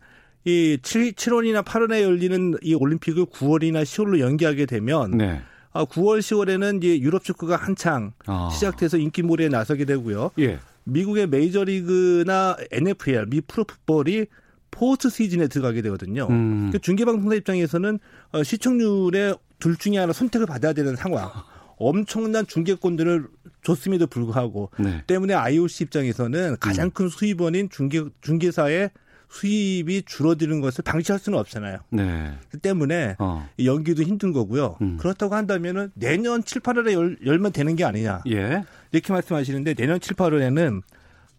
[0.45, 5.41] 이 7, 7월이나 8월에 열리는 이 올림픽을 9월이나 10월로 연기하게 되면 네.
[5.73, 8.51] 아, 9월, 10월에는 이제 유럽 축구가 한창 아.
[8.53, 10.33] 시작돼서 인기몰이에 나서게 되고요.
[10.41, 10.59] 예.
[10.85, 14.27] 미국의 메이저리그나 NFL, 미 프로풋볼이
[14.71, 16.27] 포스트 시즌에 들어가게 되거든요.
[16.29, 16.57] 음.
[16.59, 17.99] 그러니까 중계방송사 입장에서는
[18.33, 21.31] 어, 시청률의 둘 중에 하나 선택을 받아야 되는 상황.
[21.77, 23.27] 엄청난 중계권들을
[23.63, 25.03] 줬음에도 불구하고 네.
[25.07, 26.91] 때문에 IOC 입장에서는 가장 음.
[26.93, 28.91] 큰 수입원인 중계 중개사의
[29.29, 31.79] 수입이 줄어드는 것을 방치할 수는 없잖아요.
[31.91, 32.35] 네.
[32.51, 33.49] 그 때문에 어.
[33.65, 34.77] 연기도 힘든 거고요.
[34.81, 34.97] 음.
[34.99, 38.23] 그렇다고 한다면은 내년 7, 8월에 열, 열면 되는 게 아니냐.
[38.29, 38.63] 예.
[38.95, 40.83] 이렇게 말씀하시는데 내년 7, 8월에는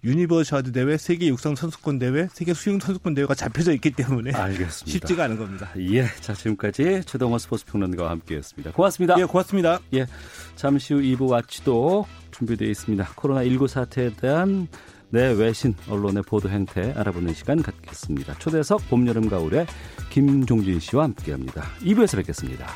[0.03, 4.91] 유니버시아드 대회, 세계 육상 선수권 대회, 세계 수영 선수권 대회가 잡혀져 있기 때문에 알겠습니다.
[4.91, 5.71] 쉽지가 않은 겁니다.
[5.79, 8.73] 예, 자 지금까지 최동원 스포츠 평론가와 함께했습니다.
[8.73, 9.15] 고맙습니다.
[9.19, 9.79] 예, 고맙습니다.
[9.93, 10.05] 예,
[10.55, 13.09] 잠시 후 2부 와치도 준비되어 있습니다.
[13.15, 14.67] 코로나 19 사태에 대한
[15.09, 18.37] 내 외신 언론의 보도 행태 알아보는 시간 갖겠습니다.
[18.37, 19.65] 초대석 봄, 여름, 가을에
[20.09, 21.63] 김종진 씨와 함께합니다.
[21.81, 22.67] 2부에서 뵙겠습니다.